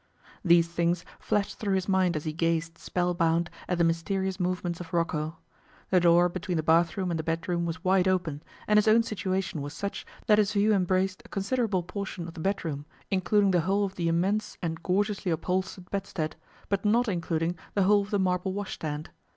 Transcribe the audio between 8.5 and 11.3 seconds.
and his own situation was such that his view embraced a